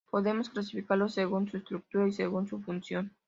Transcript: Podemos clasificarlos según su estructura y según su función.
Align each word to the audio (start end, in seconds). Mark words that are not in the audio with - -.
Podemos 0.09 0.49
clasificarlos 0.49 1.13
según 1.13 1.47
su 1.47 1.57
estructura 1.57 2.07
y 2.07 2.11
según 2.11 2.47
su 2.47 2.59
función. 2.63 3.11